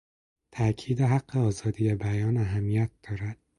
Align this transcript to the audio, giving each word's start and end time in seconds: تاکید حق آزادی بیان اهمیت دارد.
تاکید 0.51 1.01
حق 1.01 1.37
آزادی 1.37 1.95
بیان 1.95 2.37
اهمیت 2.37 2.91
دارد. 3.03 3.37